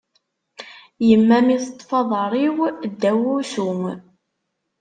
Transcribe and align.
Yemma 1.07 1.37
mi 1.45 1.55
teṭṭef 1.63 1.91
aḍar-iw 2.01 2.57
ddaw 2.85 3.19
wusu. 3.23 3.69